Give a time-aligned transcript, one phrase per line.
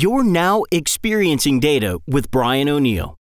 [0.00, 3.16] You're now experiencing data with Brian O'Neill.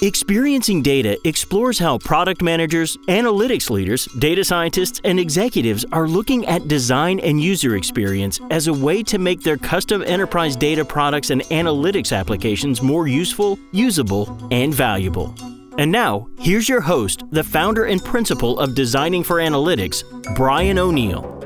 [0.00, 6.68] Experiencing Data explores how product managers, analytics leaders, data scientists, and executives are looking at
[6.68, 11.42] design and user experience as a way to make their custom enterprise data products and
[11.46, 15.34] analytics applications more useful, usable, and valuable.
[15.78, 20.04] And now, here's your host, the founder and principal of Designing for Analytics,
[20.36, 21.42] Brian O'Neill.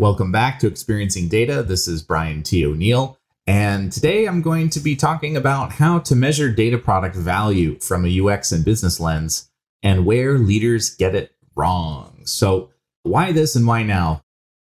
[0.00, 1.64] Welcome back to Experiencing Data.
[1.64, 2.64] This is Brian T.
[2.64, 3.18] O'Neill.
[3.48, 8.06] And today I'm going to be talking about how to measure data product value from
[8.06, 9.50] a UX and business lens
[9.82, 12.20] and where leaders get it wrong.
[12.26, 12.70] So,
[13.02, 14.22] why this and why now?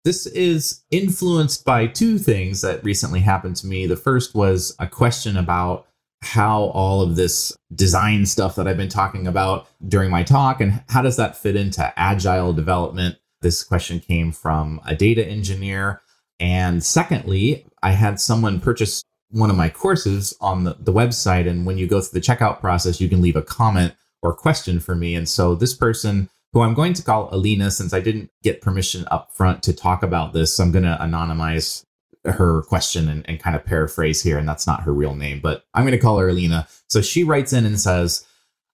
[0.05, 3.87] This is influenced by two things that recently happened to me.
[3.87, 5.87] The first was a question about
[6.21, 10.85] how all of this design stuff that I've been talking about during my talk and
[10.91, 13.17] how does that fit into agile development?
[13.45, 16.01] This question came from a data engineer.
[16.41, 21.47] And secondly, I had someone purchase one of my courses on the, the website.
[21.47, 24.81] And when you go through the checkout process, you can leave a comment or question
[24.81, 25.15] for me.
[25.15, 29.05] And so this person, who I'm going to call Alina, since I didn't get permission
[29.11, 31.85] up front to talk about this, I'm going to anonymize
[32.25, 35.67] her question and, and kind of paraphrase here, and that's not her real name, but
[35.75, 36.67] I'm going to call her Alina.
[36.89, 38.27] So she writes in and says,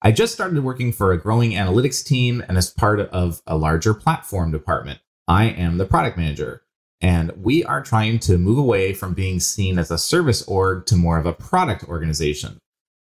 [0.03, 3.93] I just started working for a growing analytics team and as part of a larger
[3.93, 5.01] platform department.
[5.29, 6.63] I am the product manager,
[7.03, 10.97] and we are trying to move away from being seen as a service org to
[10.97, 12.57] more of a product organization.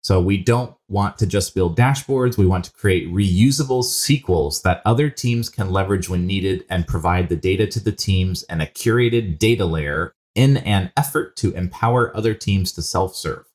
[0.03, 2.37] So we don't want to just build dashboards.
[2.37, 7.31] We want to create reusable SQLs that other teams can leverage when needed and provide
[7.31, 12.15] the data to the teams and a curated data layer in an effort to empower
[12.15, 13.47] other teams to self serve.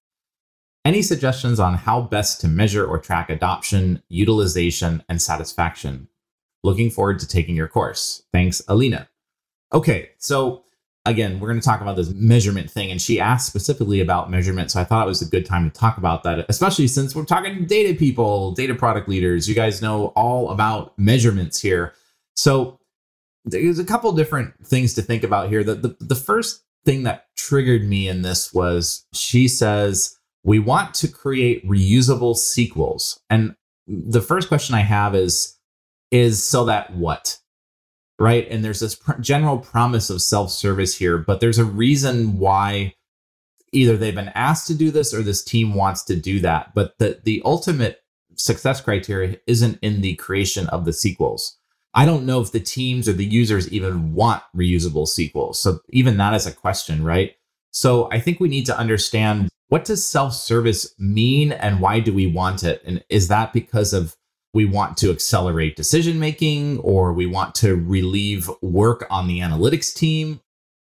[0.87, 6.07] Any suggestions on how best to measure or track adoption, utilization, and satisfaction?
[6.63, 8.23] Looking forward to taking your course.
[8.31, 9.09] Thanks, Alina.
[9.73, 10.63] Okay, so
[11.03, 12.89] again, we're going to talk about this measurement thing.
[12.89, 14.71] And she asked specifically about measurement.
[14.71, 17.25] So I thought it was a good time to talk about that, especially since we're
[17.25, 19.49] talking to data people, data product leaders.
[19.49, 21.95] You guys know all about measurements here.
[22.37, 22.79] So
[23.43, 25.65] there's a couple different things to think about here.
[25.65, 30.16] The, the, the first thing that triggered me in this was she says,
[30.47, 33.19] we want to create reusable SQLs.
[33.29, 33.53] And
[33.85, 35.57] the first question I have is,
[36.09, 37.37] is so that what?
[38.17, 38.47] Right.
[38.49, 42.93] And there's this pr- general promise of self service here, but there's a reason why
[43.73, 46.73] either they've been asked to do this or this team wants to do that.
[46.73, 47.99] But the, the ultimate
[48.35, 51.55] success criteria isn't in the creation of the SQLs.
[51.93, 55.57] I don't know if the teams or the users even want reusable SQLs.
[55.57, 57.33] So even that is a question, right?
[57.77, 62.25] So I think we need to understand what does self-service mean and why do we
[62.25, 62.81] want it?
[62.83, 64.15] And is that because of
[64.51, 69.93] we want to accelerate decision making or we want to relieve work on the analytics
[69.93, 70.41] team,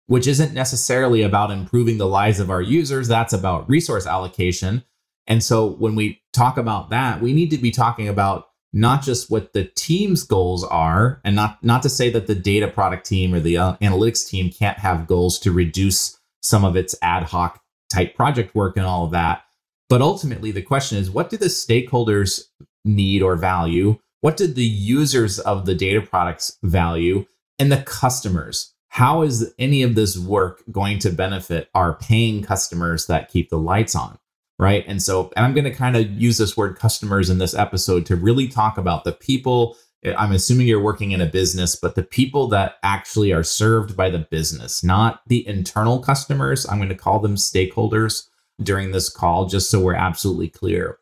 [0.05, 4.83] which isn't necessarily about improving the lives of our users, that's about resource allocation.
[5.25, 9.31] And so when we talk about that, we need to be talking about not just
[9.31, 13.33] what the team's goals are and not not to say that the data product team
[13.33, 17.61] or the uh, analytics team can't have goals to reduce some of its ad hoc
[17.91, 19.43] type project work and all of that
[19.89, 22.43] but ultimately the question is what do the stakeholders
[22.83, 27.25] need or value what did the users of the data products value
[27.57, 33.07] and the customers how is any of this work going to benefit our paying customers
[33.07, 34.17] that keep the lights on
[34.57, 34.85] right?
[34.87, 38.05] And so, and I'm going to kind of use this word customers in this episode
[38.07, 39.77] to really talk about the people.
[40.05, 44.09] I'm assuming you're working in a business, but the people that actually are served by
[44.09, 46.67] the business, not the internal customers.
[46.67, 48.27] I'm going to call them stakeholders
[48.61, 50.99] during this call, just so we're absolutely clear.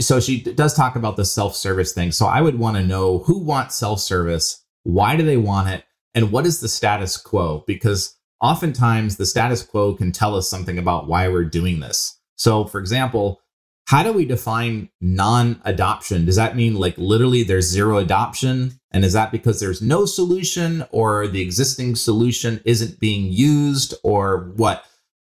[0.00, 2.12] So she does talk about the self service thing.
[2.12, 5.84] So I would want to know who wants self service, why do they want it,
[6.14, 7.64] and what is the status quo?
[7.66, 12.18] Because oftentimes the status quo can tell us something about why we're doing this.
[12.36, 13.40] So, for example,
[13.86, 16.24] how do we define non adoption?
[16.24, 18.80] Does that mean like literally there's zero adoption?
[18.92, 24.52] And is that because there's no solution or the existing solution isn't being used or
[24.56, 24.84] what?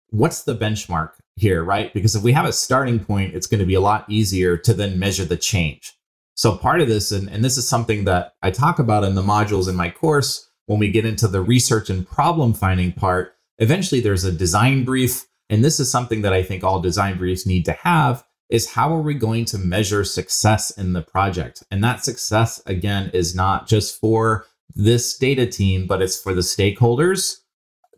[0.09, 1.93] What's the benchmark here, right?
[1.93, 4.73] Because if we have a starting point, it's going to be a lot easier to
[4.73, 5.93] then measure the change.
[6.33, 9.23] So, part of this, and, and this is something that I talk about in the
[9.23, 14.01] modules in my course when we get into the research and problem finding part, eventually
[14.01, 17.65] there's a design brief and this is something that I think all design briefs need
[17.65, 21.63] to have is how are we going to measure success in the project?
[21.69, 26.41] And that success again is not just for this data team, but it's for the
[26.41, 27.38] stakeholders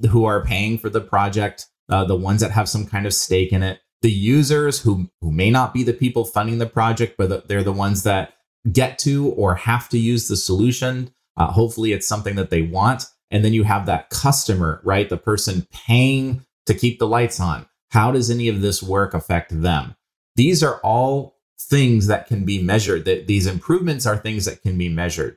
[0.10, 3.52] who are paying for the project, uh, the ones that have some kind of stake
[3.52, 7.48] in it, the users who who may not be the people funding the project, but
[7.48, 8.34] they're the ones that
[8.72, 11.14] get to or have to use the solution.
[11.36, 13.06] Uh, hopefully, it's something that they want.
[13.32, 15.08] And then you have that customer, right?
[15.08, 17.66] The person paying to keep the lights on?
[17.90, 19.96] How does any of this work affect them?
[20.40, 23.04] These are all things that can be measured.
[23.04, 25.36] That these improvements are things that can be measured.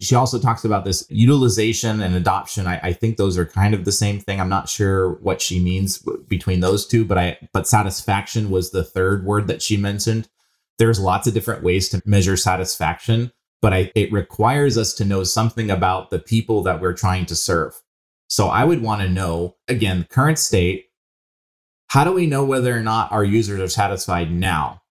[0.00, 2.66] She also talks about this utilization and adoption.
[2.66, 4.40] I, I, think those are kind of the same thing.
[4.40, 8.82] I'm not sure what she means between those two, but I but satisfaction was the
[8.82, 10.28] third word that she mentioned.
[10.78, 13.30] There's lots of different ways to measure satisfaction,
[13.62, 17.36] but I, it requires us to know something about the people that we're trying to
[17.36, 17.80] serve.
[18.26, 20.86] So I would want to know again, current state.
[21.88, 24.82] How do we know whether or not our users are satisfied now?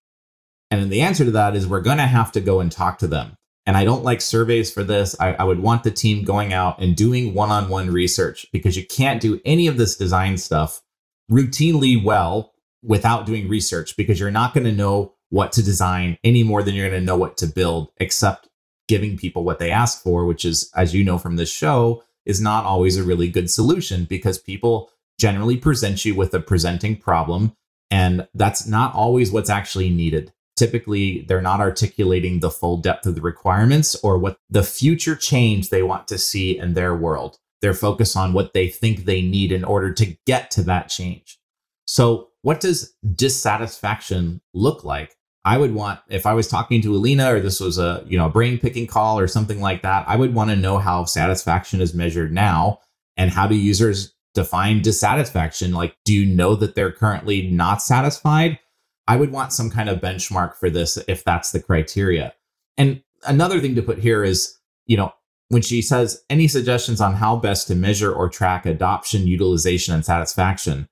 [0.70, 3.00] And then the answer to that is we're going to have to go and talk
[3.00, 5.14] to them and I don't like surveys for this.
[5.20, 8.78] I, I would want the team going out and doing one on one research because
[8.78, 10.82] you can't do any of this design stuff
[11.30, 16.44] routinely well without doing research because you're not going to know what to design any
[16.44, 18.48] more than you're going to know what to build, except
[18.88, 22.40] giving people what they ask for, which is, as you know from this show, is
[22.40, 27.56] not always a really good solution because people generally present you with a presenting problem.
[27.90, 33.16] And that's not always what's actually needed typically they're not articulating the full depth of
[33.16, 37.38] the requirements or what the future change they want to see in their world.
[37.62, 41.40] They're focused on what they think they need in order to get to that change.
[41.86, 45.16] So, what does dissatisfaction look like?
[45.46, 48.30] I would want if I was talking to Alina or this was a, you know,
[48.30, 51.94] brain picking call or something like that, I would want to know how satisfaction is
[51.94, 52.82] measured now
[53.16, 55.74] and how do users define dissatisfaction?
[55.74, 58.60] Like do you know that they're currently not satisfied?
[59.08, 62.34] I would want some kind of benchmark for this if that's the criteria.
[62.78, 65.12] And another thing to put here is, you know,
[65.50, 70.06] when she says any suggestions on how best to measure or track adoption, utilization, and
[70.06, 70.88] satisfaction,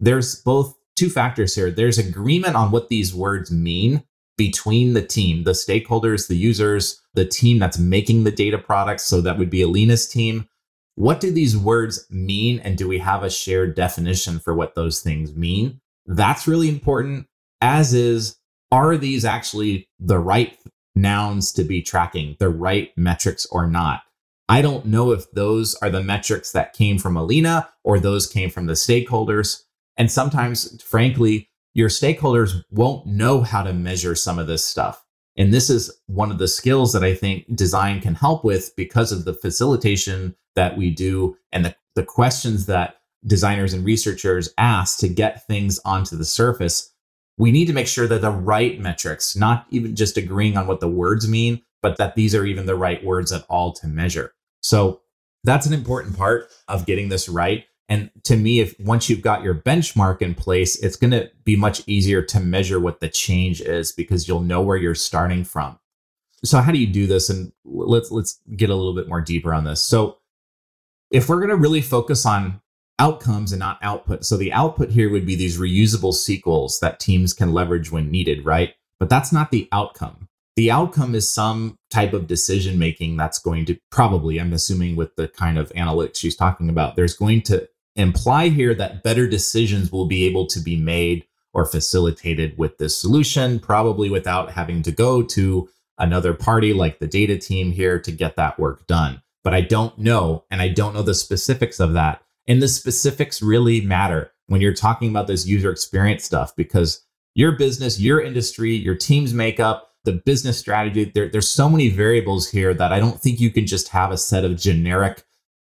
[0.00, 1.70] there's both two factors here.
[1.70, 4.02] There's agreement on what these words mean
[4.36, 9.04] between the team, the stakeholders, the users, the team that's making the data products.
[9.04, 10.48] So that would be Alina's team.
[11.00, 12.58] What do these words mean?
[12.58, 15.80] And do we have a shared definition for what those things mean?
[16.04, 17.26] That's really important
[17.62, 18.36] as is,
[18.70, 20.58] are these actually the right
[20.94, 24.02] nouns to be tracking, the right metrics or not?
[24.50, 28.50] I don't know if those are the metrics that came from Alina or those came
[28.50, 29.62] from the stakeholders.
[29.96, 35.02] And sometimes, frankly, your stakeholders won't know how to measure some of this stuff.
[35.38, 39.12] And this is one of the skills that I think design can help with because
[39.12, 44.98] of the facilitation that we do and the, the questions that designers and researchers ask
[44.98, 46.90] to get things onto the surface
[47.40, 50.80] we need to make sure that the right metrics, not even just agreeing on what
[50.80, 54.34] the words mean, but that these are even the right words at all to measure.
[54.60, 55.00] So
[55.42, 57.64] that's an important part of getting this right.
[57.88, 61.56] And to me, if once you've got your benchmark in place, it's going to be
[61.56, 65.78] much easier to measure what the change is because you'll know where you're starting from.
[66.44, 67.30] So how do you do this?
[67.30, 69.82] And let's let's get a little bit more deeper on this.
[69.82, 70.18] So
[71.10, 72.60] if we're going to really focus on
[73.00, 74.24] outcomes and not output.
[74.24, 78.44] So the output here would be these reusable SQLs that teams can leverage when needed,
[78.44, 78.74] right?
[79.00, 80.28] But that's not the outcome.
[80.56, 85.16] The outcome is some type of decision making that's going to probably, I'm assuming with
[85.16, 87.66] the kind of analytics she's talking about, there's going to
[87.96, 91.24] imply here that better decisions will be able to be made
[91.54, 95.68] or facilitated with this solution, probably without having to go to
[95.98, 99.22] another party like the data team here to get that work done.
[99.42, 102.22] But I don't know, and I don't know the specifics of that.
[102.46, 107.04] And the specifics really matter when you're talking about this user experience stuff because
[107.34, 112.48] your business, your industry, your team's makeup, the business strategy, there, there's so many variables
[112.48, 115.22] here that I don't think you can just have a set of generic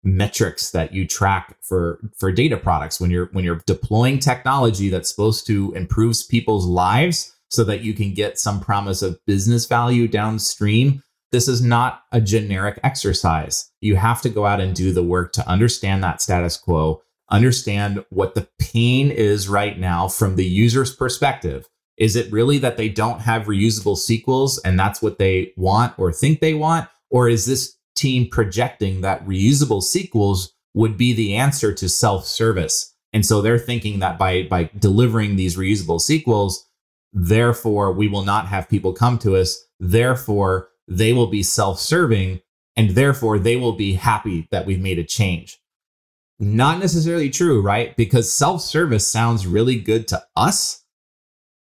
[0.04, 5.10] metrics that you track for for data products when you're when you're deploying technology that's
[5.10, 10.06] supposed to improve people's lives so that you can get some promise of business value
[10.06, 13.70] downstream this is not a generic exercise.
[13.80, 18.04] You have to go out and do the work to understand that status quo, understand
[18.11, 21.68] what the pain is right now from the user's perspective.
[21.99, 26.12] Is it really that they don't have reusable SQLs and that's what they want or
[26.12, 26.88] think they want?
[27.11, 32.94] Or is this team projecting that reusable SQLs would be the answer to self service?
[33.12, 36.58] And so they're thinking that by, by delivering these reusable SQLs,
[37.12, 39.58] therefore we will not have people come to us.
[39.80, 42.40] Therefore, they will be self serving
[42.76, 45.61] and therefore they will be happy that we've made a change.
[46.40, 47.97] Not necessarily true, right?
[47.97, 50.85] Because self service sounds really good to us,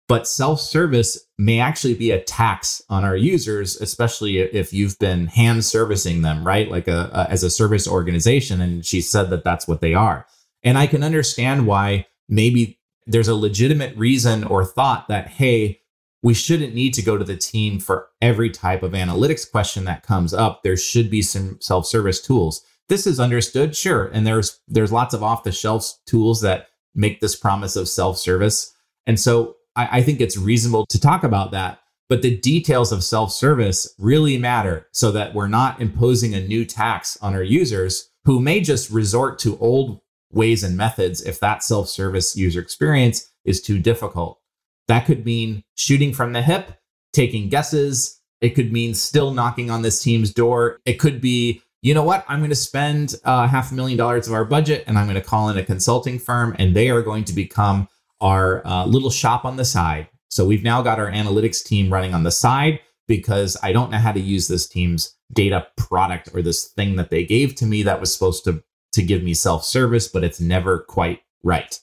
[0.07, 5.27] but self service may actually be a tax on our users, especially if you've been
[5.27, 6.69] hand servicing them, right?
[6.69, 8.61] Like a, a, as a service organization.
[8.61, 10.27] And she said that that's what they are.
[10.63, 15.81] And I can understand why maybe there's a legitimate reason or thought that, hey,
[16.25, 20.01] we shouldn't need to go to the team for every type of analytics question that
[20.01, 20.63] comes up.
[20.63, 22.65] There should be some self service tools.
[22.89, 24.07] This is understood, sure.
[24.07, 28.73] And there's there's lots of off-the-shelf tools that make this promise of self-service.
[29.05, 31.77] And so I, I think it's reasonable to talk about that.
[32.09, 37.19] But the details of self-service really matter so that we're not imposing a new tax
[37.21, 40.01] on our users who may just resort to old
[40.31, 44.39] ways and methods if that self-service user experience is too difficult.
[44.87, 46.79] That could mean shooting from the hip,
[47.13, 48.21] taking guesses.
[48.41, 50.79] It could mean still knocking on this team's door.
[50.85, 54.27] It could be, you know what, I'm going to spend uh, half a million dollars
[54.27, 57.01] of our budget and I'm going to call in a consulting firm and they are
[57.01, 57.87] going to become
[58.21, 60.07] our uh, little shop on the side.
[60.29, 63.97] So we've now got our analytics team running on the side because I don't know
[63.97, 67.83] how to use this team's data product or this thing that they gave to me
[67.83, 68.63] that was supposed to
[68.93, 71.79] to give me self-service, but it's never quite right.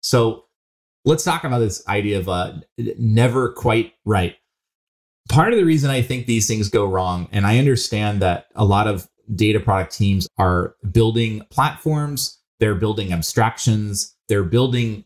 [0.00, 0.46] So
[1.04, 2.54] let's talk about this idea of uh,
[2.98, 4.36] never quite right.
[5.28, 8.64] Part of the reason I think these things go wrong, and I understand that a
[8.64, 15.04] lot of data product teams are building platforms, they're building abstractions, they're building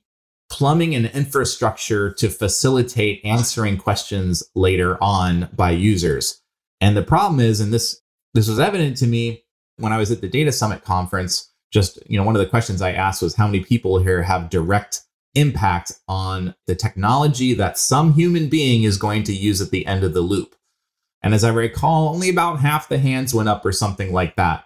[0.51, 6.43] plumbing and infrastructure to facilitate answering questions later on by users.
[6.81, 8.01] And the problem is, and this
[8.35, 9.45] this was evident to me
[9.77, 12.83] when I was at the Data Summit conference, just you know, one of the questions
[12.83, 15.03] I asked was how many people here have direct
[15.35, 20.05] impact on the technology that some human being is going to use at the end
[20.05, 20.55] of the loop.
[21.23, 24.65] And as I recall, only about half the hands went up or something like that.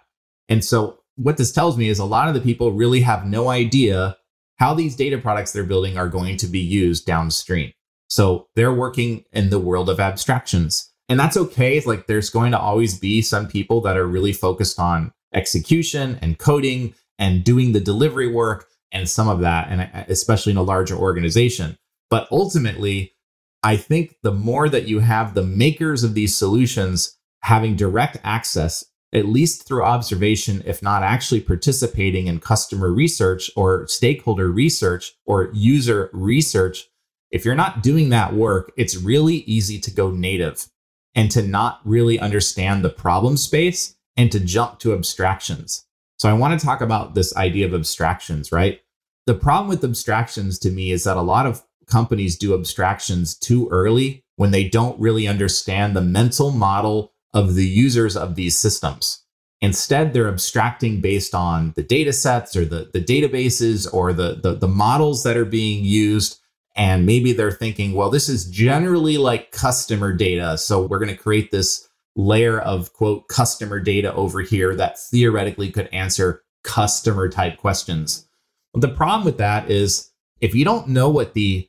[0.49, 3.49] And so what this tells me is a lot of the people really have no
[3.49, 4.17] idea
[4.57, 7.73] how these data products they're building are going to be used downstream.
[8.09, 10.91] So they're working in the world of abstractions.
[11.09, 11.77] And that's okay.
[11.77, 16.19] It's like there's going to always be some people that are really focused on execution
[16.23, 20.63] and coding and doing the delivery work and some of that, and especially in a
[20.63, 21.77] larger organization.
[22.11, 23.15] But ultimately,
[23.63, 28.85] I think the more that you have the makers of these solutions having direct access,
[29.15, 35.51] at least through observation, if not actually participating in customer research or stakeholder research or
[35.53, 36.89] user research,
[37.31, 40.67] if you're not doing that work, it's really easy to go native
[41.15, 45.87] and to not really understand the problem space and to jump to abstractions.
[46.19, 48.81] So I want to talk about this idea of abstractions, right?
[49.27, 53.69] The problem with abstractions to me is that a lot of companies do abstractions too
[53.71, 59.23] early when they don't really understand the mental model of the users of these systems.
[59.61, 64.55] Instead, they're abstracting based on the data sets or the, the databases or the, the,
[64.55, 66.41] the models that are being used.
[66.75, 70.59] And maybe they're thinking, well, this is generally like customer data.
[70.59, 75.71] So we're going to create this layer of quote customer data over here that theoretically
[75.71, 78.27] could answer customer type questions.
[78.75, 80.11] The problem with that is
[80.41, 81.69] if you don't know what the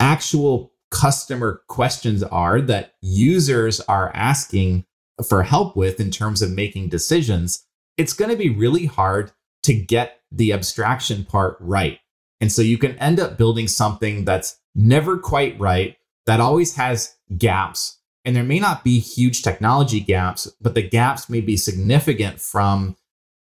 [0.00, 4.84] actual customer questions are that users are asking
[5.26, 7.64] for help with in terms of making decisions,
[7.96, 9.32] it's going to be really hard
[9.62, 11.98] to get the abstraction part right.
[12.40, 15.96] And so you can end up building something that's never quite right,
[16.26, 21.28] that always has gaps, and there may not be huge technology gaps, but the gaps
[21.28, 22.96] may be significant from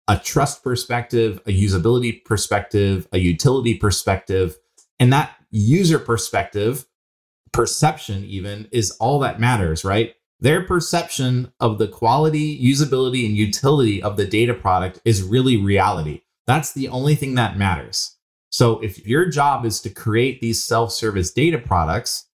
[0.08, 4.58] a trust perspective, a usability perspective, a utility perspective.
[5.00, 6.86] And that user perspective,
[7.52, 10.16] perception even, is all that matters, right?
[10.40, 16.22] Their perception of the quality, usability, and utility of the data product is really reality.
[16.48, 18.18] That's the only thing that matters.
[18.50, 22.28] So if your job is to create these self service data products,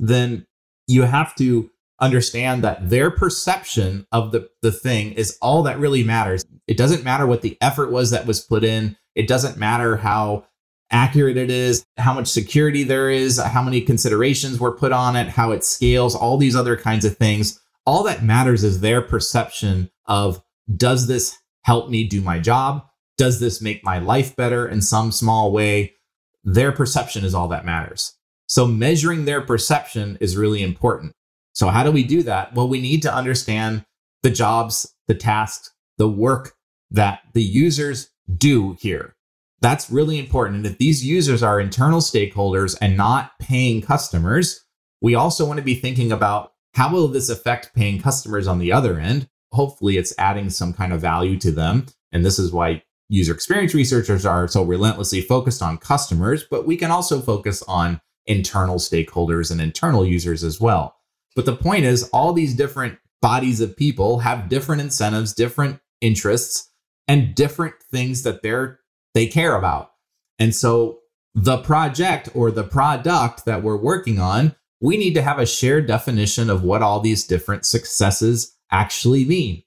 [0.00, 0.46] then
[0.86, 6.02] you have to understand that their perception of the, the thing is all that really
[6.02, 6.44] matters.
[6.66, 10.46] It doesn't matter what the effort was that was put in, it doesn't matter how
[10.90, 15.28] accurate it is, how much security there is, how many considerations were put on it,
[15.28, 17.60] how it scales, all these other kinds of things.
[17.86, 20.42] All that matters is their perception of
[20.76, 22.84] does this help me do my job?
[23.16, 25.94] Does this make my life better in some small way?
[26.42, 28.16] Their perception is all that matters.
[28.46, 31.12] So measuring their perception is really important.
[31.54, 32.54] So, how do we do that?
[32.54, 33.84] Well, we need to understand
[34.22, 36.54] the jobs, the tasks, the work
[36.90, 39.14] that the users do here.
[39.60, 40.56] That's really important.
[40.56, 44.64] And if these users are internal stakeholders and not paying customers,
[45.00, 48.72] we also want to be thinking about how will this affect paying customers on the
[48.72, 49.28] other end?
[49.52, 51.86] Hopefully, it's adding some kind of value to them.
[52.10, 56.76] And this is why user experience researchers are so relentlessly focused on customers, but we
[56.76, 60.93] can also focus on internal stakeholders and internal users as well.
[61.34, 66.70] But the point is, all these different bodies of people have different incentives, different interests,
[67.08, 68.80] and different things that they're
[69.14, 69.92] they care about.
[70.38, 70.98] And so
[71.34, 75.86] the project or the product that we're working on, we need to have a shared
[75.86, 79.62] definition of what all these different successes actually mean.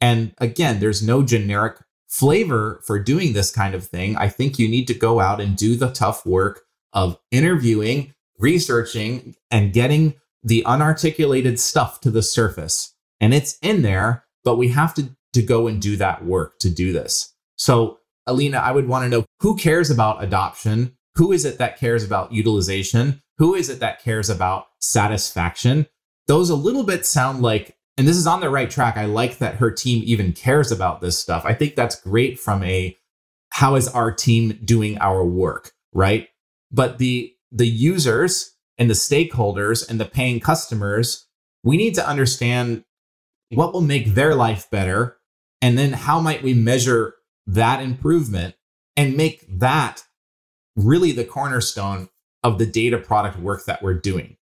[0.00, 1.78] And again, there's no generic
[2.10, 5.56] flavor for doing this kind of thing, I think you need to go out and
[5.56, 6.62] do the tough work
[6.92, 12.94] of interviewing, researching, and getting the unarticulated stuff to the surface.
[13.20, 16.70] And it's in there, but we have to, to go and do that work to
[16.70, 17.34] do this.
[17.56, 20.96] So, Alina, I would want to know who cares about adoption?
[21.16, 23.22] Who is it that cares about utilization?
[23.38, 25.86] Who is it that cares about satisfaction?
[26.26, 28.96] Those a little bit sound like, and this is on the right track.
[28.96, 31.44] I like that her team even cares about this stuff.
[31.44, 32.96] I think that's great from a
[33.50, 36.28] how is our team doing our work, right?
[36.70, 41.26] But the the users and the stakeholders and the paying customers,
[41.62, 42.82] we need to understand
[43.50, 45.18] what will make their life better
[45.60, 47.14] and then how might we measure
[47.46, 48.54] that improvement
[48.96, 50.04] and make that
[50.76, 52.08] really the cornerstone
[52.42, 54.38] of the data product work that we're doing.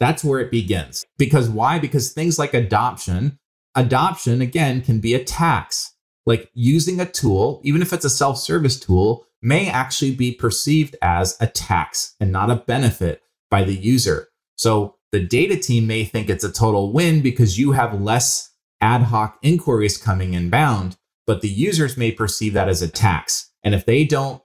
[0.00, 1.04] That's where it begins.
[1.18, 1.78] Because why?
[1.78, 3.38] Because things like adoption,
[3.74, 5.92] adoption again can be a tax.
[6.24, 10.96] Like using a tool, even if it's a self service tool, may actually be perceived
[11.02, 14.28] as a tax and not a benefit by the user.
[14.56, 18.50] So the data team may think it's a total win because you have less
[18.80, 23.50] ad hoc inquiries coming inbound, but the users may perceive that as a tax.
[23.62, 24.42] And if they don't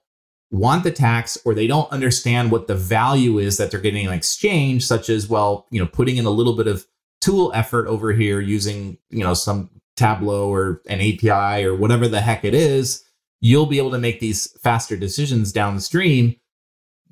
[0.52, 4.12] want the tax or they don't understand what the value is that they're getting in
[4.12, 6.86] exchange, such as, well, you know, putting in a little bit of
[7.22, 12.22] tool effort over here using, you know, some Tableau or an API or whatever the
[12.22, 13.04] heck it is,
[13.40, 16.36] you'll be able to make these faster decisions downstream.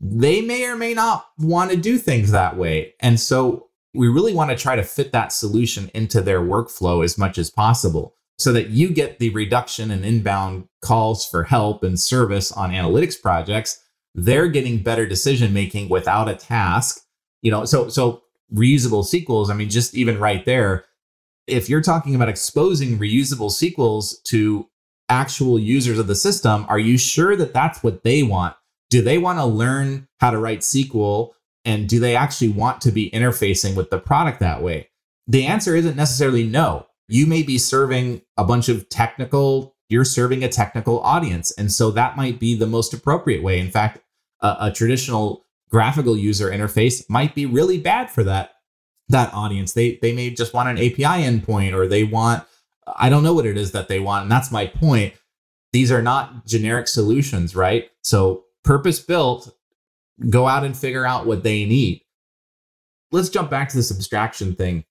[0.02, 2.94] They may or may not want to do things that way.
[3.02, 7.18] And so we really want to try to fit that solution into their workflow as
[7.18, 12.00] much as possible so that you get the reduction in inbound calls for help and
[12.00, 13.84] service on analytics projects
[14.16, 17.02] they're getting better decision making without a task
[17.42, 20.86] you know so so reusable sqls i mean just even right there
[21.48, 24.68] if you're talking about exposing reusable sqls to
[25.10, 28.56] actual users of the system are you sure that that's what they want
[28.90, 31.32] do they want to learn how to write sql
[31.66, 34.90] and do they actually want to be interfacing with the product that way
[35.28, 40.44] the answer isn't necessarily no you may be serving a bunch of technical, you're serving
[40.44, 41.52] a technical audience.
[41.52, 43.60] And so that might be the most appropriate way.
[43.60, 44.00] In fact,
[44.42, 48.52] a, a traditional graphical user interface might be really bad for that
[49.10, 49.74] that audience.
[49.74, 52.44] They they may just want an API endpoint or they want
[52.96, 54.24] I don't know what it is that they want.
[54.24, 55.16] And that's my point.
[55.74, 57.90] These are not generic solutions, right?
[58.04, 59.52] So purpose built,
[60.30, 62.02] go out and figure out what they need.
[63.12, 64.86] Let's jump back to this abstraction thing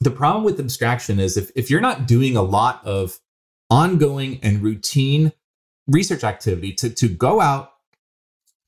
[0.00, 3.18] the problem with abstraction is if, if you're not doing a lot of
[3.70, 5.32] ongoing and routine
[5.86, 7.72] research activity to, to go out,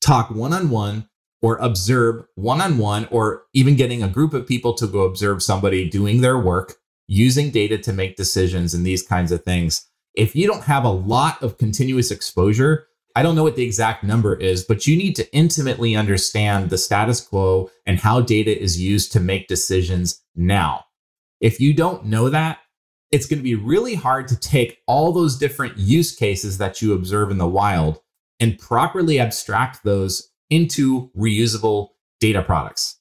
[0.01, 1.07] talk one on one,
[1.41, 5.41] or observe one on one, or even getting a group of people to go observe
[5.41, 6.75] somebody doing their work,
[7.07, 9.87] using data to make decisions and these kinds of things.
[10.13, 14.03] If you don't have a lot of continuous exposure, I don't know what the exact
[14.03, 18.79] number is, but you need to intimately understand the status quo and how data is
[18.79, 20.85] used to make decisions now.
[21.39, 22.59] If you don't know that,
[23.11, 26.93] it's going to be really hard to take all those different use cases that you
[26.93, 27.99] observe in the wild
[28.39, 32.99] and properly abstract those into reusable data products.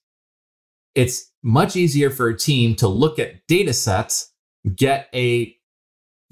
[0.94, 4.32] It's much easier for a team to look at data sets,
[4.74, 5.56] get a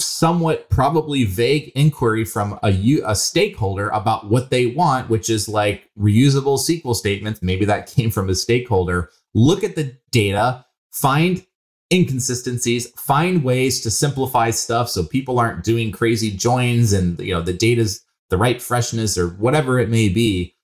[0.00, 5.90] somewhat probably vague inquiry from a, a stakeholder about what they want, which is like
[5.98, 7.42] reusable SQL statements.
[7.42, 9.10] Maybe that came from a stakeholder.
[9.34, 11.44] Look at the data, find
[11.92, 17.40] inconsistencies, find ways to simplify stuff so people aren't doing crazy joins and you know
[17.40, 20.54] the data's the right freshness or whatever it may be.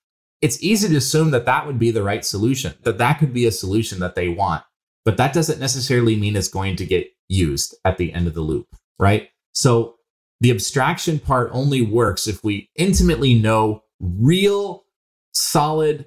[0.41, 3.45] It's easy to assume that that would be the right solution, that that could be
[3.45, 4.63] a solution that they want.
[5.03, 8.41] But that doesn't necessarily mean it's going to get used at the end of the
[8.41, 9.29] loop, right?
[9.53, 9.95] So
[10.41, 14.85] the abstraction part only works if we intimately know real,
[15.33, 16.05] solid,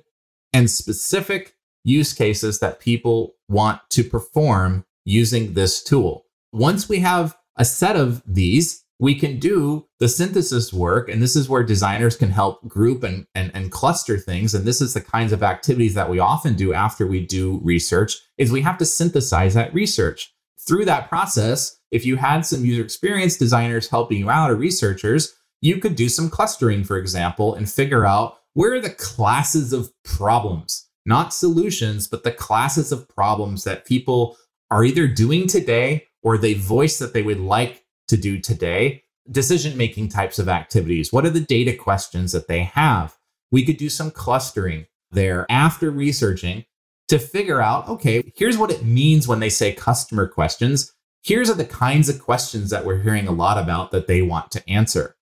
[0.52, 6.26] and specific use cases that people want to perform using this tool.
[6.52, 11.08] Once we have a set of these, we can do the synthesis work.
[11.08, 14.54] And this is where designers can help group and, and, and cluster things.
[14.54, 18.16] And this is the kinds of activities that we often do after we do research
[18.36, 20.34] is we have to synthesize that research.
[20.66, 25.34] Through that process, if you had some user experience designers helping you out or researchers,
[25.60, 29.90] you could do some clustering, for example, and figure out where are the classes of
[30.04, 34.36] problems, not solutions, but the classes of problems that people
[34.70, 39.76] are either doing today or they voice that they would like to do today decision
[39.76, 41.12] making types of activities.
[41.12, 43.16] What are the data questions that they have?
[43.50, 46.64] We could do some clustering there after researching
[47.08, 50.92] to figure out okay, here's what it means when they say customer questions.
[51.22, 54.50] Here's are the kinds of questions that we're hearing a lot about that they want
[54.52, 55.16] to answer.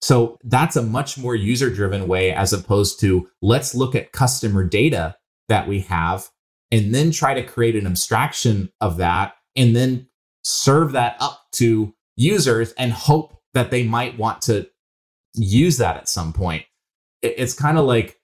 [0.00, 4.62] So that's a much more user driven way as opposed to let's look at customer
[4.62, 5.16] data
[5.48, 6.28] that we have
[6.70, 10.08] and then try to create an abstraction of that and then
[10.42, 14.66] serve that up to users and hope that they might want to
[15.34, 16.64] use that at some point.
[17.22, 18.18] It's kind of like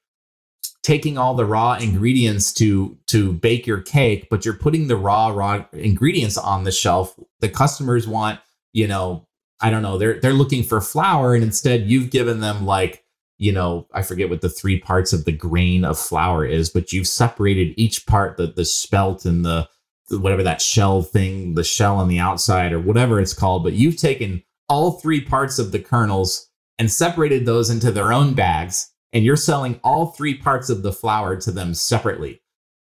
[0.90, 5.28] taking all the raw ingredients to to bake your cake but you're putting the raw
[5.28, 7.16] raw ingredients on the shelf.
[7.38, 8.40] The customers want
[8.72, 9.24] you know
[9.60, 13.04] i don't know they're they're looking for flour and instead you've given them like
[13.38, 16.92] you know i forget what the three parts of the grain of flour is but
[16.92, 19.68] you've separated each part the the spelt and the
[20.10, 23.96] whatever that shell thing the shell on the outside or whatever it's called but you've
[23.96, 26.48] taken all three parts of the kernels
[26.80, 30.92] and separated those into their own bags and you're selling all three parts of the
[30.92, 32.42] flour to them separately.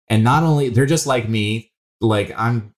[0.08, 2.74] And not only they're just like me, like I'm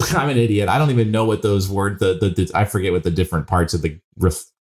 [0.14, 0.68] I'm an idiot.
[0.68, 3.46] I don't even know what those words the, the, the I forget what the different
[3.46, 3.98] parts of the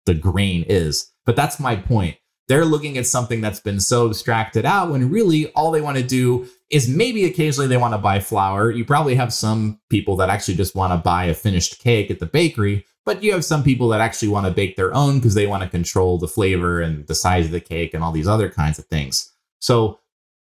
[0.05, 1.11] the grain is.
[1.25, 2.17] But that's my point.
[2.47, 6.03] They're looking at something that's been so abstracted out when really all they want to
[6.03, 8.71] do is maybe occasionally they want to buy flour.
[8.71, 12.19] You probably have some people that actually just want to buy a finished cake at
[12.19, 15.33] the bakery, but you have some people that actually want to bake their own because
[15.33, 18.27] they want to control the flavor and the size of the cake and all these
[18.27, 19.31] other kinds of things.
[19.59, 19.99] So,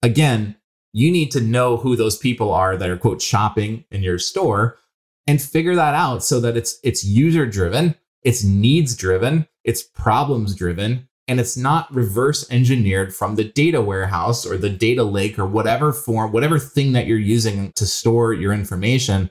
[0.03, 0.57] again,
[0.93, 4.79] you need to know who those people are that are quote shopping in your store
[5.27, 10.55] and figure that out so that it's it's user driven, it's needs driven, it's problems
[10.55, 15.47] driven, and it's not reverse engineered from the data warehouse or the data lake or
[15.47, 19.31] whatever form, whatever thing that you're using to store your information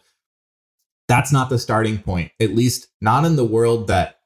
[1.10, 4.20] that's not the starting point, at least not in the world that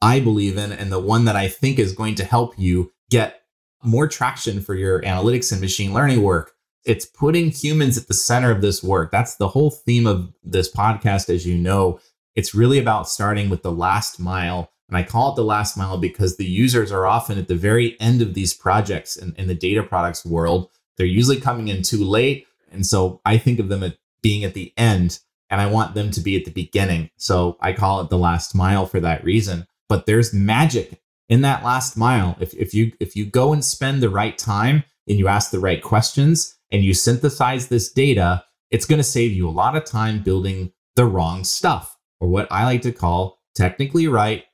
[0.00, 3.42] I believe in and the one that I think is going to help you get
[3.82, 6.52] more traction for your analytics and machine learning work.
[6.84, 9.10] It's putting humans at the center of this work.
[9.10, 11.98] That's the whole theme of this podcast, as you know.
[12.36, 14.70] It's really about starting with the last mile.
[14.88, 18.00] And I call it the last mile because the users are often at the very
[18.00, 20.70] end of these projects in, in the data products world.
[20.96, 22.46] They're usually coming in too late.
[22.70, 25.18] And so I think of them at being at the end
[25.50, 27.10] and I want them to be at the beginning.
[27.16, 29.66] So I call it the last mile for that reason.
[29.88, 32.36] But there's magic in that last mile.
[32.40, 35.60] If, if you if you go and spend the right time and you ask the
[35.60, 39.84] right questions and you synthesize this data, it's going to save you a lot of
[39.84, 44.44] time building the wrong stuff, or what I like to call technically right,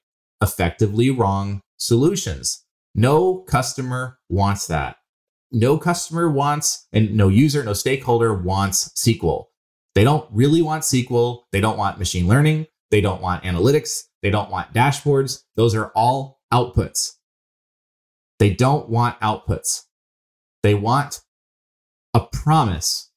[0.42, 2.64] effectively wrong solutions.
[2.94, 4.96] No customer wants that.
[5.50, 9.46] No customer wants, and no user, no stakeholder wants SQL.
[9.94, 11.42] They don't really want SQL.
[11.52, 12.66] They don't want machine learning.
[12.90, 14.04] They don't want analytics.
[14.22, 15.42] They don't want dashboards.
[15.57, 17.12] Those are all outputs.
[18.38, 19.83] They don't want outputs.
[20.62, 21.20] They want
[22.14, 23.11] a promise,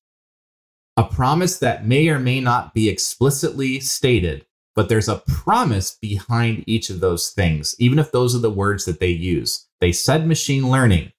[0.95, 6.63] a promise that may or may not be explicitly stated, but there's a promise behind
[6.67, 9.67] each of those things, even if those are the words that they use.
[9.79, 11.13] They said machine learning,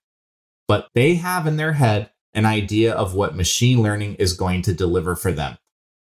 [0.66, 4.72] but they have in their head an idea of what machine learning is going to
[4.72, 5.58] deliver for them.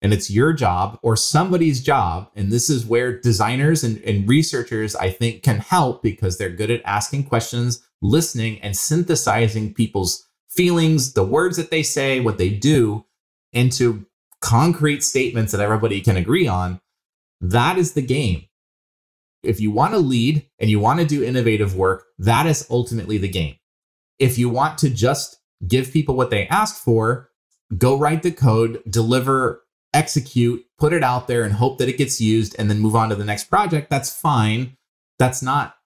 [0.03, 2.31] And it's your job or somebody's job.
[2.37, 6.71] And this is where designers and, and, researchers, I think, can help because they're good
[6.71, 12.51] at asking questions, listening, and synthesizing people's feelings, the words that they say, what they
[12.51, 13.05] do
[13.53, 14.07] into
[14.41, 16.81] concrete statements that everybody can agree on.
[17.41, 18.45] That is the game.
[19.43, 23.19] If you want to lead and you want to do innovative work, that is ultimately
[23.19, 23.57] the game.
[24.19, 27.31] If you want to just give people what they ask for,
[27.77, 32.21] go write the code, deliver, execute, put it out there and hope that it gets
[32.21, 34.77] used and then move on to the next project, that's fine.
[35.19, 35.77] That's not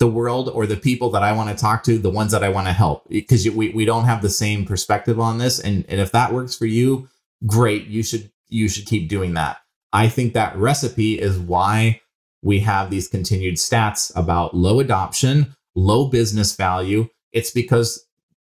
[0.00, 2.48] the world or the people that I want to talk to, the ones that I
[2.48, 5.60] want to help, because we, we don't have the same perspective on this.
[5.60, 7.08] And, and if that works for you,
[7.46, 7.86] great.
[7.86, 9.58] You should you should keep doing that.
[9.92, 12.00] I think that recipe is why
[12.42, 17.08] we have these continued stats about low adoption, low business value.
[17.32, 18.04] It's because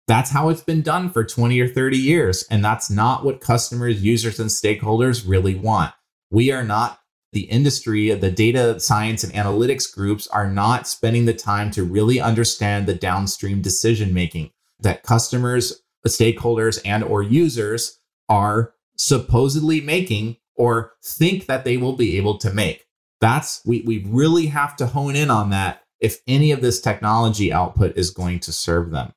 [0.06, 2.44] that's how it's been done for 20 or 30 years.
[2.50, 5.94] And that's not what customers, users, and stakeholders really want.
[6.30, 7.00] We are not
[7.32, 12.20] the industry, the data science and analytics groups are not spending the time to really
[12.20, 20.92] understand the downstream decision making that customers, stakeholders, and or users are supposedly making or
[21.04, 22.86] think that they will be able to make.
[23.20, 27.52] That's we we really have to hone in on that if any of this technology
[27.52, 29.12] output is going to serve them.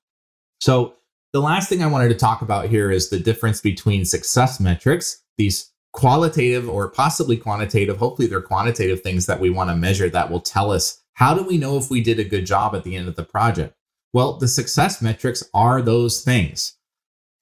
[0.59, 0.93] So,
[1.33, 5.21] the last thing I wanted to talk about here is the difference between success metrics,
[5.37, 10.31] these qualitative or possibly quantitative, hopefully they're quantitative things that we want to measure that
[10.31, 12.95] will tell us how do we know if we did a good job at the
[12.95, 13.75] end of the project?
[14.13, 16.77] Well, the success metrics are those things.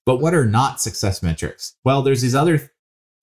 [0.06, 1.74] But what are not success metrics?
[1.84, 2.70] Well, there's these other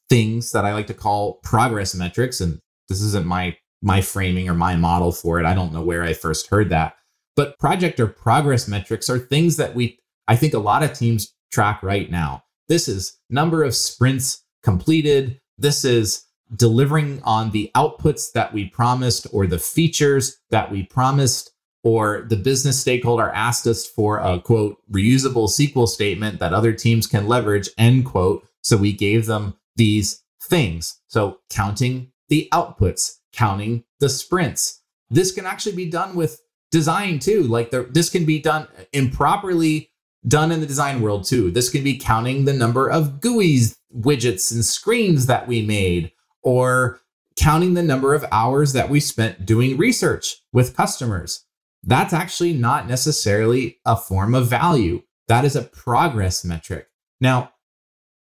[0.10, 2.41] things that I like to call progress metrics.
[2.41, 5.45] And this isn't my my framing or my model for it.
[5.45, 6.95] I don't know where I first heard that.
[7.35, 11.33] But project or progress metrics are things that we, I think a lot of teams
[11.51, 12.43] track right now.
[12.67, 15.39] This is number of sprints completed.
[15.57, 21.51] This is delivering on the outputs that we promised or the features that we promised
[21.83, 27.07] or the business stakeholder asked us for a quote reusable SQL statement that other teams
[27.07, 33.83] can leverage end quote so we gave them these things so counting the outputs counting
[33.99, 36.41] the sprints this can actually be done with
[36.73, 39.91] design too like this can be done improperly
[40.27, 44.51] done in the design world too this can be counting the number of GUIs widgets
[44.51, 46.99] and screens that we made or
[47.36, 51.45] counting the number of hours that we spent doing research with customers.
[51.83, 55.03] That's actually not necessarily a form of value.
[55.27, 56.88] That is a progress metric.
[57.19, 57.51] Now,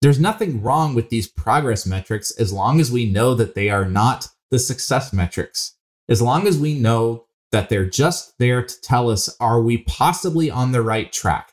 [0.01, 3.85] there's nothing wrong with these progress metrics as long as we know that they are
[3.85, 5.77] not the success metrics.
[6.09, 10.50] As long as we know that they're just there to tell us, are we possibly
[10.50, 11.52] on the right track?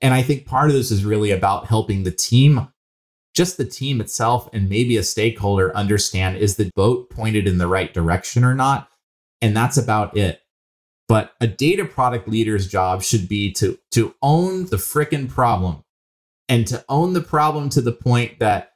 [0.00, 2.68] And I think part of this is really about helping the team
[3.34, 7.66] just the team itself and maybe a stakeholder understand is the boat pointed in the
[7.66, 8.88] right direction or not?
[9.40, 10.42] And that's about it.
[11.08, 15.82] But a data product leader's job should be to, to own the frickin' problem
[16.48, 18.72] and to own the problem to the point that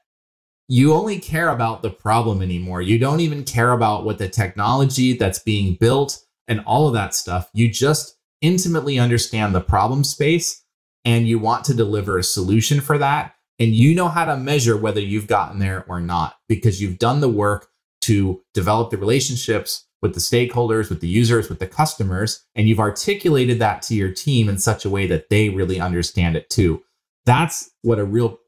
[0.69, 2.81] you only care about the problem anymore.
[2.81, 7.15] You don't even care about what the technology that's being built and all of that
[7.15, 7.51] stuff.
[7.53, 10.63] You just intimately understand the problem space
[11.05, 14.77] and you want to deliver a solution for that and you know how to measure
[14.77, 17.69] whether you've gotten there or not because you've done the work
[18.03, 22.81] to develop the relationships with the stakeholders, with the users, with the customers, and you've
[22.81, 26.83] articulated that to your team in such a way that they really understand it too.
[27.25, 28.39] That's what a real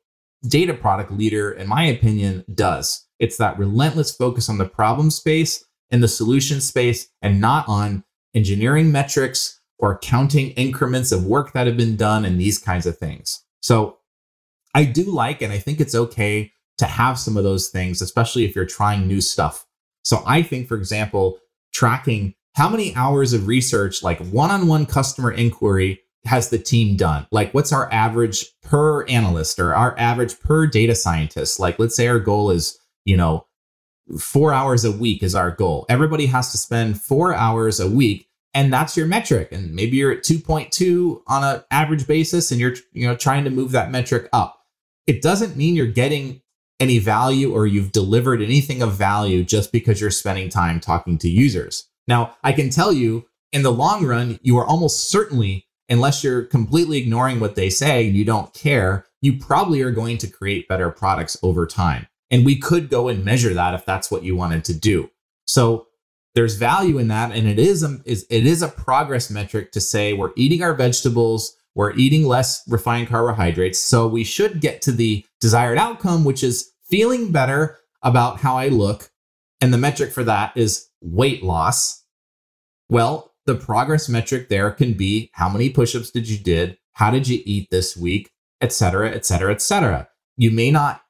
[0.47, 3.07] data product leader, in my opinion, does.
[3.19, 8.05] It's that relentless focus on the problem space and the solution space and not on
[8.35, 12.99] engineering metrics or counting increments of work that have been done and these kinds of
[12.99, 13.43] things.
[13.61, 13.99] So
[14.75, 18.45] I do like, and I think it's okay to have some of those things, especially
[18.45, 19.67] if you're trying new stuff.
[20.03, 21.39] So I think, for example,
[21.73, 26.97] tracking how many hours of research, like one on one customer inquiry, has the team
[26.97, 27.27] done?
[27.31, 31.61] Like, what's our average per analyst or our average per data scientist?
[31.61, 33.46] Like, let's say our goal is, you know,
[34.19, 35.87] four hours a week is our goal.
[35.89, 40.13] Everybody has to spend four hours a week and that's your metric and maybe you're
[40.13, 44.29] at 2.2 on an average basis and you're you know trying to move that metric
[44.33, 44.63] up
[45.07, 46.41] it doesn't mean you're getting
[46.81, 51.29] any value or you've delivered anything of value just because you're spending time talking to
[51.29, 51.89] users.
[52.07, 56.45] Now, I can tell you in the long run, you are almost certainly, unless you're
[56.45, 60.69] completely ignoring what they say and you don't care, you probably are going to create
[60.69, 62.07] better products over time.
[62.31, 65.11] And we could go and measure that if that's what you wanted to do.
[65.47, 65.87] So
[66.35, 67.33] there's value in that.
[67.33, 70.75] And it is a, is, it is a progress metric to say we're eating our
[70.75, 73.79] vegetables, we're eating less refined carbohydrates.
[73.79, 78.69] So we should get to the desired outcome, which is feeling better about how I
[78.69, 79.11] look.
[79.61, 82.05] And the metric for that is weight loss.
[82.89, 87.29] Well, the progress metric there can be how many push-ups did you did, how did
[87.29, 90.09] you eat this week, et cetera, et cetera, et cetera.
[90.37, 91.01] You may not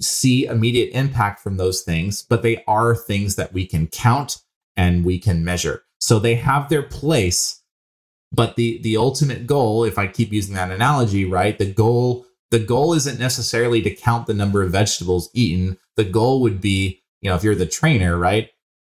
[0.00, 4.38] see immediate impact from those things, but they are things that we can count
[4.76, 5.84] and we can measure.
[5.98, 7.60] So they have their place
[8.32, 12.58] but the the ultimate goal if i keep using that analogy right the goal the
[12.60, 15.76] goal isn't necessarily to count the number of vegetables eaten.
[15.96, 18.48] The goal would be you know if you're the trainer right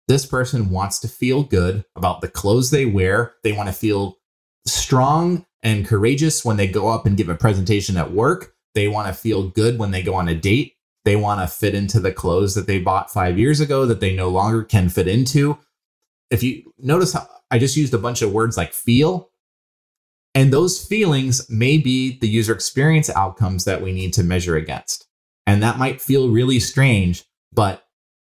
[0.08, 3.34] this person wants to feel good about the clothes they wear.
[3.42, 4.18] They want to feel
[4.66, 8.54] strong and courageous when they go up and give a presentation at work.
[8.74, 10.75] They want to feel good when they go on a date
[11.06, 14.14] they want to fit into the clothes that they bought 5 years ago that they
[14.14, 15.56] no longer can fit into
[16.30, 19.30] if you notice how I just used a bunch of words like feel.
[20.34, 25.06] And those feelings may be the user experience outcomes that we need to measure against.
[25.46, 27.84] And that might feel really strange, but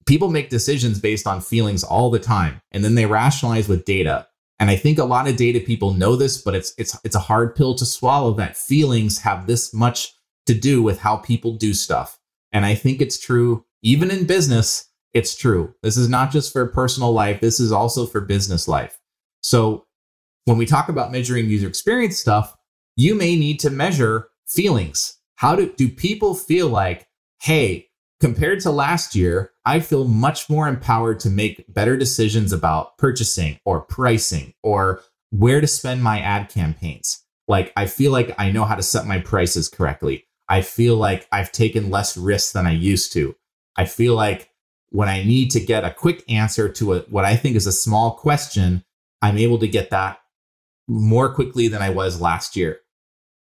[0.07, 2.61] people make decisions based on feelings all the time.
[2.71, 4.27] And then they rationalize with data.
[4.59, 7.19] And I think a lot of data people know this, but it's it's it's a
[7.19, 10.13] hard pill to swallow that feelings have this much
[10.45, 12.17] to do with how people do stuff.
[12.51, 15.73] And I think it's true even in business, it's true.
[15.81, 18.99] This is not just for personal life, this is also for business life.
[19.41, 19.85] So
[20.45, 22.55] when we talk about measuring user experience stuff,
[22.95, 25.17] you may need to measure feelings.
[25.35, 27.07] How do, do people feel like,
[27.41, 27.87] hey,
[28.19, 33.59] compared to last year, I feel much more empowered to make better decisions about purchasing
[33.65, 37.23] or pricing or where to spend my ad campaigns.
[37.47, 40.25] Like, I feel like I know how to set my prices correctly.
[40.51, 43.37] I feel like I've taken less risks than I used to.
[43.77, 44.49] I feel like
[44.89, 47.71] when I need to get a quick answer to a, what I think is a
[47.71, 48.83] small question,
[49.21, 50.19] I'm able to get that
[50.89, 52.79] more quickly than I was last year.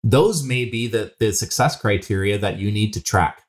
[0.02, 3.44] Those may be the, the success criteria that you need to track.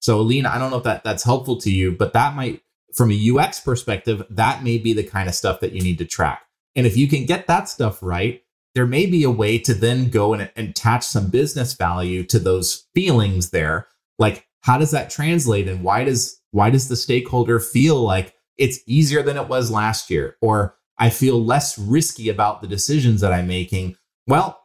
[0.00, 2.60] So, Alina, I don't know if that, that's helpful to you, but that might,
[2.94, 6.04] from a UX perspective, that may be the kind of stuff that you need to
[6.04, 6.42] track.
[6.76, 8.42] And if you can get that stuff right,
[8.78, 12.86] there may be a way to then go and, attach some business value to those
[12.94, 13.88] feelings there.
[14.20, 18.78] Like, how does that translate and why does why does the stakeholder feel like it's
[18.86, 23.32] easier than it was last year or I feel less risky about the decisions that
[23.32, 23.96] I'm making?
[24.28, 24.60] Well,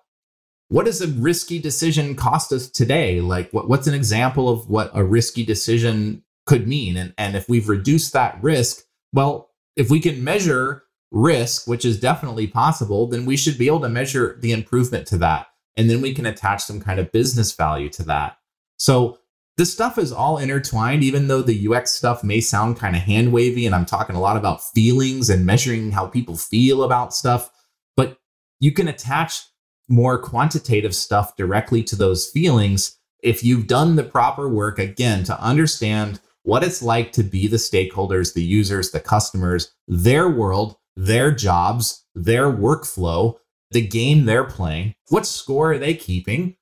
[0.68, 3.20] what does a risky decision cost us today?
[3.20, 6.98] Like what, what's an example of what a risky decision could mean?
[6.98, 10.83] And, and if we've reduced that risk, well, if we can measure
[11.14, 15.18] risk, which is definitely possible, then we should be able to measure the improvement to
[15.20, 15.48] that.
[15.78, 18.38] And then we can attach some kind of business value to that.
[18.78, 19.20] So
[19.56, 23.32] this stuff is all intertwined, even though the UX stuff may sound kind of hand
[23.32, 23.66] wavy.
[23.66, 27.50] And I'm talking a lot about feelings and measuring how people feel about stuff.
[27.96, 28.18] But
[28.60, 29.44] you can attach
[29.88, 35.42] more quantitative stuff directly to those feelings if you've done the proper work, again, to
[35.42, 41.32] understand what it's like to be the stakeholders, the users, the customers, their world, their
[41.32, 43.36] jobs, their workflow,
[43.72, 44.96] the game they're playing.
[45.10, 46.56] What score are they keeping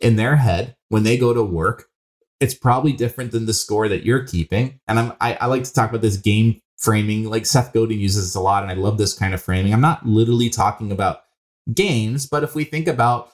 [0.00, 1.86] in their head when they go to work?
[2.40, 4.80] It's probably different than the score that you're keeping.
[4.86, 7.28] And I'm, I, I like to talk about this game framing.
[7.28, 9.72] Like Seth Godin uses this a lot, and I love this kind of framing.
[9.72, 11.22] I'm not literally talking about
[11.74, 13.32] games, but if we think about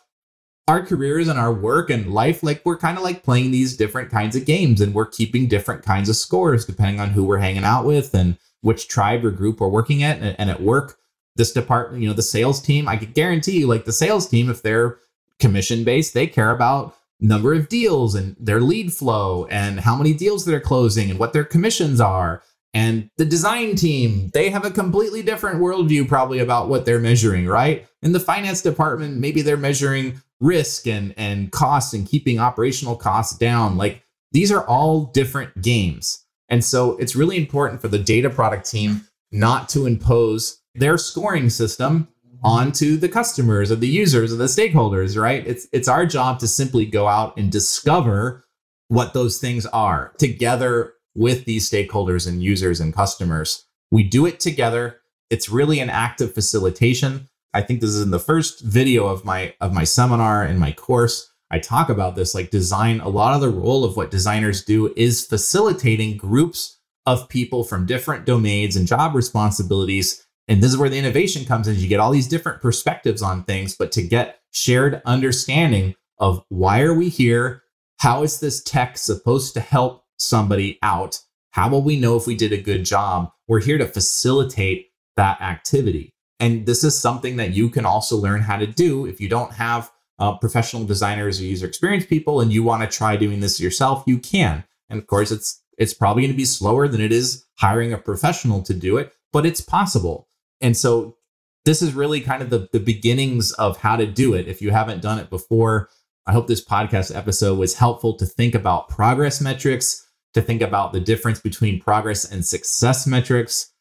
[0.66, 4.10] our careers and our work and life, like we're kind of like playing these different
[4.10, 7.64] kinds of games and we're keeping different kinds of scores depending on who we're hanging
[7.64, 10.18] out with and which tribe or group we're working at.
[10.38, 10.96] And at work,
[11.36, 14.48] this department, you know, the sales team, I could guarantee you, like the sales team,
[14.48, 14.96] if they're
[15.38, 20.14] commission based, they care about number of deals and their lead flow and how many
[20.14, 22.42] deals they're closing and what their commissions are.
[22.72, 27.46] And the design team, they have a completely different worldview probably about what they're measuring,
[27.46, 27.86] right?
[28.02, 33.36] In the finance department, maybe they're measuring risk and and costs and keeping operational costs
[33.36, 33.76] down.
[33.76, 36.23] Like these are all different games.
[36.54, 41.50] And so it's really important for the data product team not to impose their scoring
[41.50, 42.06] system
[42.44, 45.44] onto the customers or the users or the stakeholders, right?
[45.48, 48.44] It's it's our job to simply go out and discover
[48.86, 53.66] what those things are together with these stakeholders and users and customers.
[53.90, 55.00] We do it together.
[55.30, 57.26] It's really an act of facilitation.
[57.52, 60.70] I think this is in the first video of my of my seminar and my
[60.70, 61.33] course.
[61.50, 63.00] I talk about this like design.
[63.00, 67.86] A lot of the role of what designers do is facilitating groups of people from
[67.86, 70.26] different domains and job responsibilities.
[70.48, 71.76] And this is where the innovation comes in.
[71.76, 76.80] You get all these different perspectives on things, but to get shared understanding of why
[76.80, 77.62] are we here?
[77.98, 82.34] How is this tech supposed to help somebody out, how will we know if we
[82.34, 83.30] did a good job?
[83.46, 86.12] We're here to facilitate that activity.
[86.40, 89.52] And this is something that you can also learn how to do if you don't
[89.52, 89.90] have
[90.24, 94.02] uh, professional designers or user experience people and you want to try doing this yourself,
[94.06, 94.64] you can.
[94.88, 97.98] And of course, it's it's probably going to be slower than it is hiring a
[97.98, 100.28] professional to do it, but it's possible.
[100.60, 101.16] And so
[101.64, 104.46] this is really kind of the, the beginnings of how to do it.
[104.46, 105.90] If you haven't done it before,
[106.26, 110.92] I hope this podcast episode was helpful to think about progress metrics to think about
[110.92, 113.72] the difference between progress and success metrics.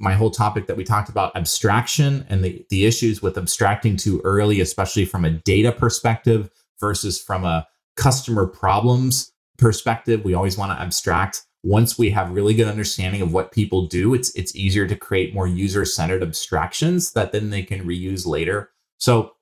[0.00, 4.20] My whole topic that we talked about abstraction and the, the issues with abstracting too
[4.24, 10.24] early, especially from a data perspective versus from a customer problems perspective.
[10.24, 11.42] We always want to abstract.
[11.62, 15.34] Once we have really good understanding of what people do, it's it's easier to create
[15.34, 18.70] more user-centered abstractions that then they can reuse later.
[18.96, 19.32] So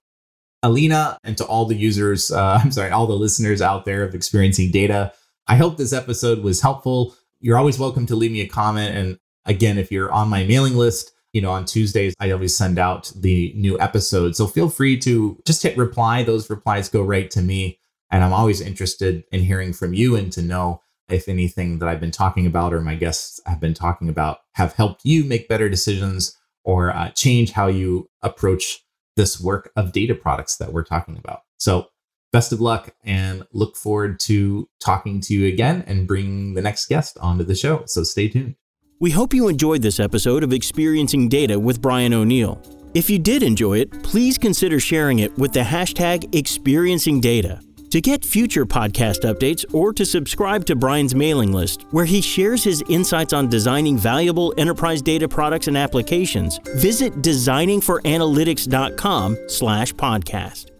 [0.65, 4.15] Alina, and to all the users, uh, I'm sorry, all the listeners out there of
[4.15, 5.13] experiencing data,
[5.47, 7.15] I hope this episode was helpful.
[7.41, 8.97] You're always welcome to leave me a comment.
[8.97, 9.19] And
[9.49, 13.13] again, if you're on my mailing list, you know, on Tuesdays, I always send out
[13.17, 14.37] the new episode.
[14.37, 16.23] So feel free to just hit reply.
[16.23, 17.79] Those replies go right to me.
[18.11, 22.01] And I'm always interested in hearing from you and to know if anything that I've
[22.01, 25.69] been talking about or my guests have been talking about have helped you make better
[25.69, 28.85] decisions or uh, change how you approach
[29.17, 31.41] this work of data products that we're talking about.
[31.59, 31.89] So
[32.33, 36.87] best of luck and look forward to talking to you again and bringing the next
[36.87, 37.83] guest onto the show.
[37.87, 38.55] So stay tuned.
[39.01, 42.61] We hope you enjoyed this episode of Experiencing Data with Brian O'Neill.
[42.95, 47.61] If you did enjoy it, please consider sharing it with the hashtag Experiencing Data.
[47.91, 52.65] To get future podcast updates or to subscribe to Brian's mailing list, where he shares
[52.65, 60.73] his insights on designing valuable enterprise data products and applications, visit designingforanalytics.com slash podcast.